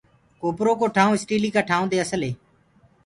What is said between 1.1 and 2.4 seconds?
اسٽيلي ڪآ ٽآئونٚ دي اسل هي۔